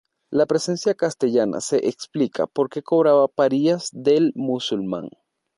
[0.31, 5.07] La presencia castellana se explica porque cobraba parias del musulmán.